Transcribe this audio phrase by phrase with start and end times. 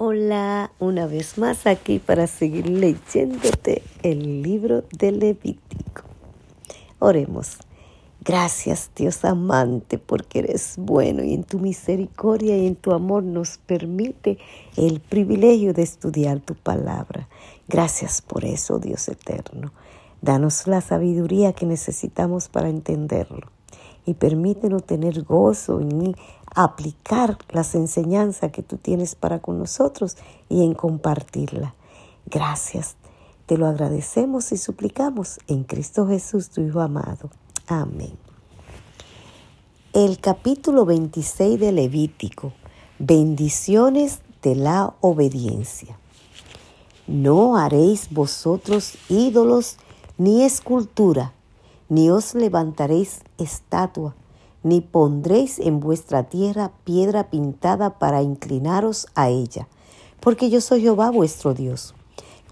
[0.00, 6.02] Hola, una vez más aquí para seguir leyéndote el libro de Levítico.
[7.00, 7.58] Oremos.
[8.20, 13.58] Gracias Dios amante porque eres bueno y en tu misericordia y en tu amor nos
[13.58, 14.38] permite
[14.76, 17.28] el privilegio de estudiar tu palabra.
[17.66, 19.72] Gracias por eso Dios eterno.
[20.22, 23.50] Danos la sabiduría que necesitamos para entenderlo
[24.06, 26.14] y permítenos tener gozo en
[26.54, 30.16] aplicar las enseñanzas que tú tienes para con nosotros
[30.48, 31.74] y en compartirla.
[32.26, 32.96] Gracias.
[33.46, 37.30] Te lo agradecemos y suplicamos en Cristo Jesús, tu Hijo amado.
[37.66, 38.16] Amén.
[39.92, 42.52] El capítulo 26 de Levítico.
[42.98, 45.98] Bendiciones de la obediencia.
[47.06, 49.78] No haréis vosotros ídolos
[50.18, 51.32] ni escultura
[51.88, 54.14] ni os levantaréis estatua,
[54.62, 59.68] ni pondréis en vuestra tierra piedra pintada para inclinaros a ella,
[60.20, 61.94] porque yo soy Jehová vuestro Dios.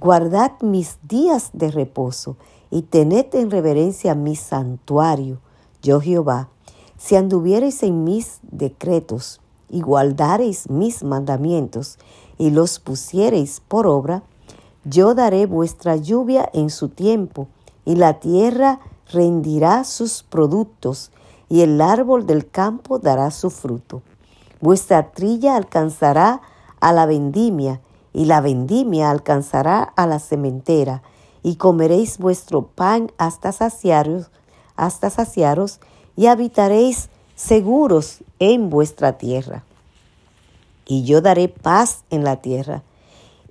[0.00, 2.36] Guardad mis días de reposo
[2.70, 5.40] y tened en reverencia mi santuario,
[5.82, 6.48] yo Jehová.
[6.98, 11.98] Si anduviereis en mis decretos y guardareis mis mandamientos
[12.38, 14.22] y los pusiereis por obra,
[14.84, 17.48] yo daré vuestra lluvia en su tiempo
[17.84, 18.80] y la tierra
[19.12, 21.10] rendirá sus productos
[21.48, 24.02] y el árbol del campo dará su fruto.
[24.60, 26.40] Vuestra trilla alcanzará
[26.80, 27.80] a la vendimia
[28.12, 31.02] y la vendimia alcanzará a la cementera
[31.42, 34.30] y comeréis vuestro pan hasta saciaros,
[34.74, 35.80] hasta saciaros
[36.16, 39.62] y habitaréis seguros en vuestra tierra.
[40.86, 42.82] Y yo daré paz en la tierra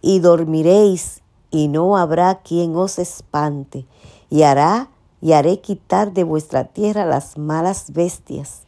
[0.02, 3.86] y dormiréis y no habrá quien os espante
[4.30, 4.90] y hará
[5.26, 8.62] y haré quitar de vuestra tierra las malas bestias,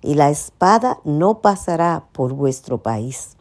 [0.00, 3.36] y la espada no pasará por vuestro país.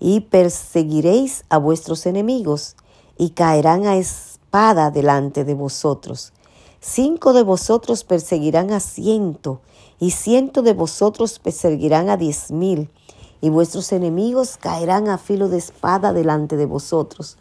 [0.00, 2.74] Y perseguiréis a vuestros enemigos,
[3.16, 6.32] y caerán a espada delante de vosotros.
[6.80, 9.60] Cinco de vosotros perseguirán a ciento,
[10.00, 12.90] y ciento de vosotros perseguirán a diez mil,
[13.40, 17.36] y vuestros enemigos caerán a filo de espada delante de vosotros,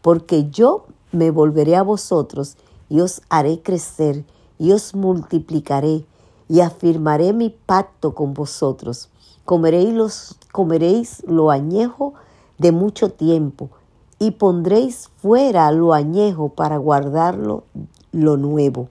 [0.00, 2.56] porque yo me volveré a vosotros
[2.88, 4.24] y os haré crecer
[4.58, 6.04] y os multiplicaré
[6.48, 9.08] y afirmaré mi pacto con vosotros.
[9.44, 12.14] Comeréis, comeréis lo añejo
[12.58, 13.70] de mucho tiempo
[14.18, 17.64] y pondréis fuera lo añejo para guardarlo
[18.12, 18.88] lo nuevo.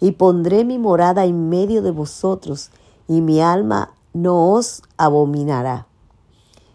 [0.00, 2.70] Y pondré mi morada en medio de vosotros
[3.06, 5.86] y mi alma no os abominará.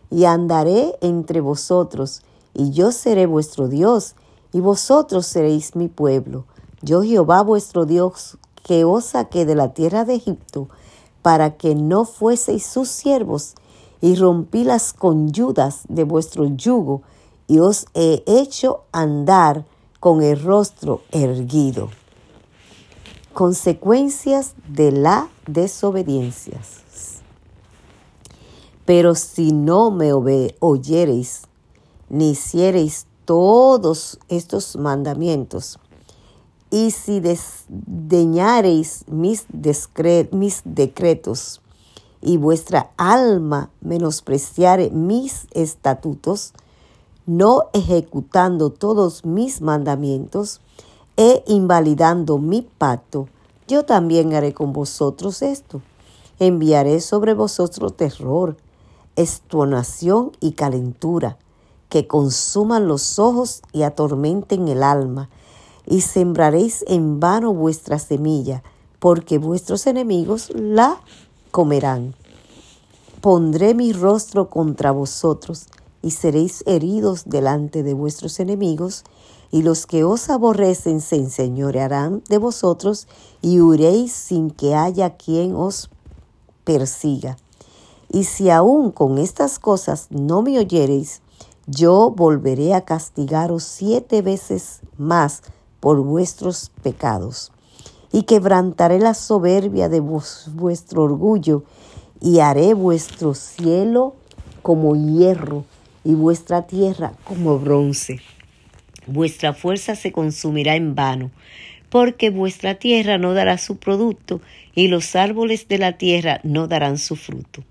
[0.09, 2.21] Y andaré entre vosotros
[2.53, 4.15] y yo seré vuestro Dios
[4.55, 6.45] y vosotros seréis mi pueblo.
[6.81, 10.69] Yo Jehová vuestro Dios, que os saqué de la tierra de Egipto,
[11.21, 13.55] para que no fueseis sus siervos,
[13.99, 17.01] y rompí las conyudas de vuestro yugo,
[17.47, 19.65] y os he hecho andar
[19.99, 21.89] con el rostro erguido.
[23.33, 26.61] Consecuencias de la desobediencia.
[28.85, 31.41] Pero si no me oyereis,
[32.07, 35.79] ni hiciereis todos estos mandamientos.
[36.71, 39.45] Y si desdeñareis mis,
[40.63, 41.61] decretos
[42.21, 46.53] y vuestra alma menospreciare mis estatutos,
[47.25, 50.61] no ejecutando todos mis mandamientos
[51.17, 53.27] e invalidando mi pacto,
[53.67, 55.81] yo también haré con vosotros esto.
[56.39, 58.57] Enviaré sobre vosotros terror,
[59.15, 61.37] estonación y calentura
[61.95, 65.29] que consuman los ojos y atormenten el alma,
[65.87, 68.63] y sembraréis en vano vuestra semilla,
[68.99, 70.99] porque vuestros enemigos la
[71.51, 72.13] comerán.
[73.21, 75.67] Pondré mi rostro contra vosotros,
[76.01, 79.05] y seréis heridos delante de vuestros enemigos,
[79.49, 83.07] y los que os aborrecen se enseñorearán de vosotros,
[83.41, 85.89] y huiréis sin que haya quien os
[86.65, 87.37] persiga.
[88.11, 91.21] Y si aún con estas cosas no me oyereis,
[91.67, 95.41] yo volveré a castigaros siete veces más
[95.79, 97.51] por vuestros pecados,
[98.11, 101.63] y quebrantaré la soberbia de vuestro orgullo,
[102.21, 104.15] y haré vuestro cielo
[104.61, 105.65] como hierro,
[106.03, 108.21] y vuestra tierra como bronce.
[109.07, 111.31] Vuestra fuerza se consumirá en vano,
[111.89, 114.41] porque vuestra tierra no dará su producto,
[114.75, 117.63] y los árboles de la tierra no darán su fruto.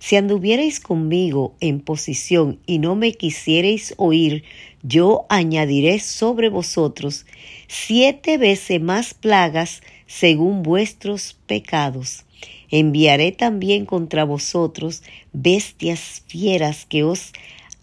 [0.00, 4.42] Si anduvierais conmigo en posición y no me quisierais oír,
[4.82, 7.26] yo añadiré sobre vosotros
[7.68, 12.24] siete veces más plagas según vuestros pecados.
[12.70, 17.32] Enviaré también contra vosotros bestias fieras que os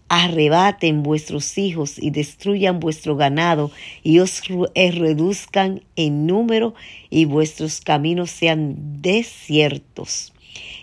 [0.08, 3.70] arrebaten vuestros hijos y destruyan vuestro ganado
[4.02, 4.42] y os
[4.74, 6.74] eh, reduzcan en número
[7.10, 10.32] y vuestros caminos sean desiertos.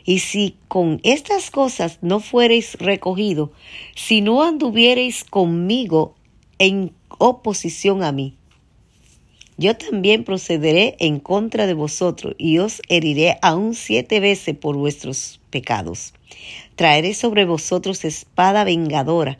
[0.05, 3.51] Y si con estas cosas no fuereis recogido,
[3.95, 6.15] si no anduviereis conmigo
[6.59, 8.35] en oposición a mí,
[9.57, 15.39] yo también procederé en contra de vosotros y os heriré aún siete veces por vuestros
[15.51, 16.13] pecados.
[16.75, 19.39] Traeré sobre vosotros espada vengadora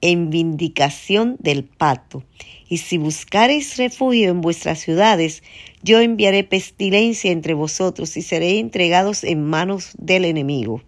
[0.00, 2.24] en vindicación del pacto.
[2.68, 5.42] Y si buscareis refugio en vuestras ciudades,
[5.82, 10.82] yo enviaré pestilencia entre vosotros y seréis entregados en manos del enemigo.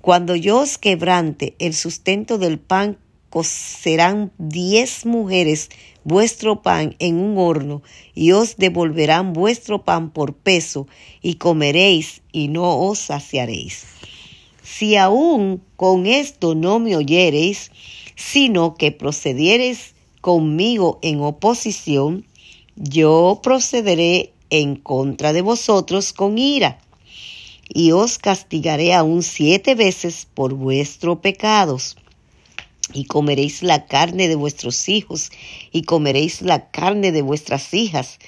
[0.00, 2.98] Cuando yo os quebrante el sustento del pan,
[3.30, 5.68] cocerán diez mujeres
[6.04, 7.82] vuestro pan en un horno,
[8.14, 10.86] y os devolverán vuestro pan por peso,
[11.20, 13.84] y comeréis y no os saciaréis.
[14.70, 17.70] Si aún con esto no me oyereis,
[18.16, 22.26] sino que procediereis conmigo en oposición,
[22.76, 26.80] yo procederé en contra de vosotros con ira,
[27.68, 31.96] y os castigaré aún siete veces por vuestros pecados
[32.92, 35.30] y comeréis la carne de vuestros hijos,
[35.72, 38.18] y comeréis la carne de vuestras hijas.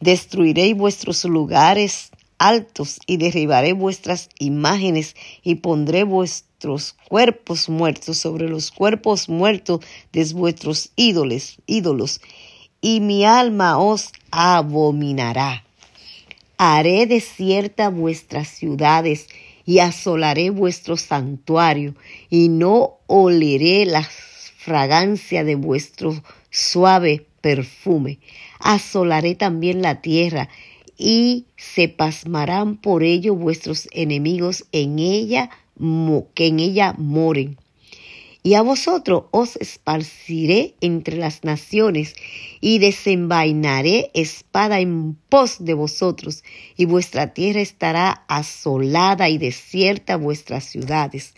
[0.00, 2.10] Destruiréis vuestros lugares
[2.40, 5.14] altos, y derribaré vuestras imágenes,
[5.44, 9.80] y pondré vuestros cuerpos muertos sobre los cuerpos muertos
[10.12, 12.20] de vuestros ídolos, ídolos,
[12.80, 15.64] y mi alma os abominará.
[16.56, 19.28] Haré desierta vuestras ciudades,
[19.66, 21.94] y asolaré vuestro santuario,
[22.30, 28.18] y no oleré la fragancia de vuestro suave perfume.
[28.58, 30.48] Asolaré también la tierra,
[31.02, 35.48] y se pasmarán por ello vuestros enemigos en ella,
[36.34, 37.56] que en ella moren
[38.42, 42.14] y a vosotros os esparciré entre las naciones,
[42.60, 46.42] y desenvainaré espada en pos de vosotros,
[46.76, 51.34] y vuestra tierra estará asolada y desierta vuestras ciudades.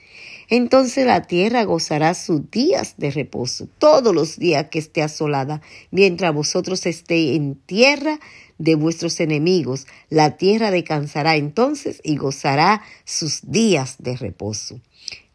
[0.49, 6.35] Entonces la tierra gozará sus días de reposo, todos los días que esté asolada, mientras
[6.35, 8.21] vosotros estéis en tierra
[8.59, 9.87] de vuestros enemigos.
[10.09, 14.81] La tierra descansará entonces y gozará sus días de reposo.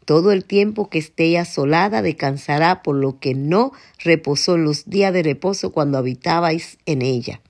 [0.08, 5.12] Todo el tiempo que esté asolada descansará por lo que no reposó en los días
[5.12, 7.42] de reposo cuando habitabais en ella.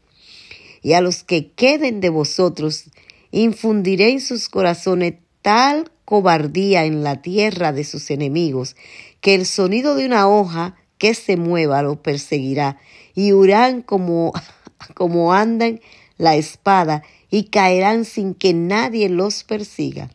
[0.82, 2.87] Y a los que queden de vosotros,
[3.31, 8.75] infundiré en sus corazones tal cobardía en la tierra de sus enemigos,
[9.20, 12.81] que el sonido de una hoja que se mueva lo perseguirá,
[13.14, 14.32] y huirán como,
[14.94, 15.81] como andan
[16.16, 20.11] la espada, y caerán sin que nadie los persiga.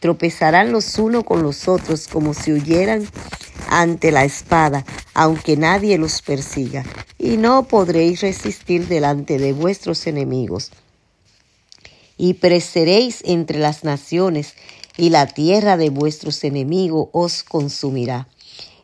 [0.00, 3.08] Tropezarán los unos con los otros como si huyeran
[3.68, 4.84] ante la espada,
[5.14, 6.84] aunque nadie los persiga,
[7.18, 10.70] y no podréis resistir delante de vuestros enemigos.
[12.18, 14.54] Y preceréis entre las naciones,
[14.96, 18.28] y la tierra de vuestros enemigos os consumirá.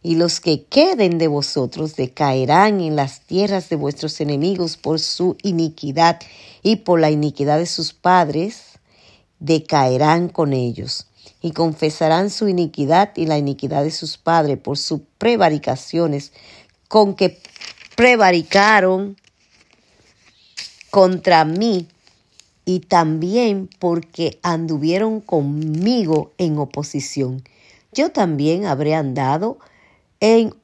[0.02, 5.36] Y los que queden de vosotros decaerán en las tierras de vuestros enemigos por su
[5.42, 6.18] iniquidad
[6.62, 8.71] y por la iniquidad de sus padres,
[9.42, 11.08] decaerán con ellos
[11.40, 16.32] y confesarán su iniquidad y la iniquidad de sus padres por sus prevaricaciones
[16.86, 17.40] con que
[17.96, 19.16] prevaricaron
[20.90, 21.88] contra mí
[22.64, 27.42] y también porque anduvieron conmigo en oposición.
[27.92, 29.58] Yo también habré andado
[30.20, 30.54] en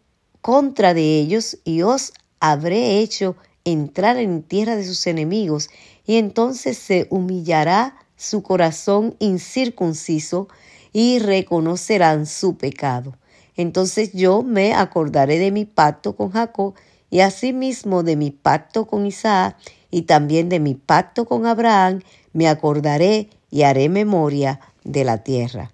[0.41, 5.69] contra de ellos y os habré hecho entrar en tierra de sus enemigos
[6.07, 10.49] y entonces se humillará su corazón incircunciso
[10.93, 13.17] y reconocerán su pecado.
[13.57, 16.75] Entonces yo me acordaré de mi pacto con Jacob
[17.11, 19.57] y asimismo de mi pacto con Isaac
[19.91, 25.73] y también de mi pacto con Abraham, me acordaré y haré memoria de la tierra.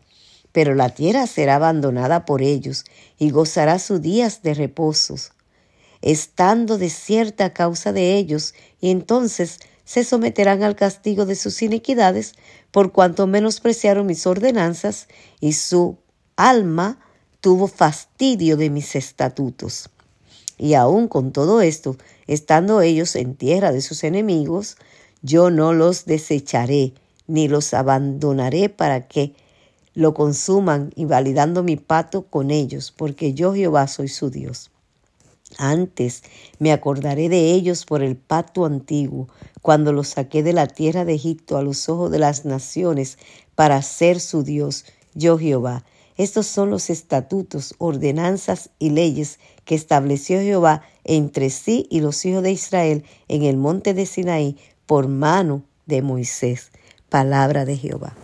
[0.52, 2.84] Pero la tierra será abandonada por ellos
[3.18, 5.32] y gozará sus días de reposos,
[6.00, 12.34] estando desierta a causa de ellos, y entonces se someterán al castigo de sus iniquidades,
[12.70, 15.08] por cuanto menospreciaron mis ordenanzas,
[15.40, 15.98] y su
[16.36, 16.98] alma
[17.40, 19.90] tuvo fastidio de mis estatutos.
[20.56, 24.76] Y aun con todo esto, estando ellos en tierra de sus enemigos,
[25.22, 26.94] yo no los desecharé,
[27.26, 29.34] ni los abandonaré para que
[29.94, 34.70] lo consuman, invalidando mi pato con ellos, porque yo Jehová soy su Dios.
[35.58, 36.22] Antes
[36.58, 39.28] me acordaré de ellos por el pacto antiguo,
[39.62, 43.18] cuando los saqué de la tierra de Egipto a los ojos de las naciones
[43.54, 44.84] para ser su Dios,
[45.14, 45.84] yo Jehová.
[46.16, 52.42] Estos son los estatutos, ordenanzas y leyes que estableció Jehová entre sí y los hijos
[52.42, 54.56] de Israel en el monte de Sinaí
[54.86, 56.70] por mano de Moisés.
[57.08, 58.16] Palabra de Jehová.